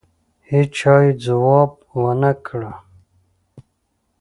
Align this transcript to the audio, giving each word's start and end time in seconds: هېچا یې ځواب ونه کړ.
هېچا 0.49 0.95
یې 1.03 1.11
ځواب 1.25 1.71
ونه 2.01 2.31
کړ. 2.45 2.61